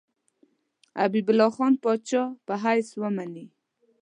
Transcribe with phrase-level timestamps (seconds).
[0.99, 3.45] حبیب الله خان پاچا په حیث ومني.